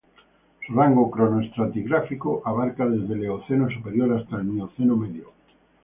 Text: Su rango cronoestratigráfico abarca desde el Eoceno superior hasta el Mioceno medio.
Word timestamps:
Su 0.65 0.73
rango 0.73 1.11
cronoestratigráfico 1.11 2.41
abarca 2.43 2.87
desde 2.89 3.13
el 3.13 3.23
Eoceno 3.25 3.69
superior 3.69 4.17
hasta 4.17 4.37
el 4.37 4.45
Mioceno 4.45 4.95
medio. 4.97 5.31